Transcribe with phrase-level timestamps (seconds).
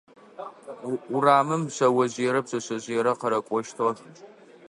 [1.15, 3.97] Урамым шъэожъыерэ пшъэшъэжъыерэ къырыкӏощтыгъэх.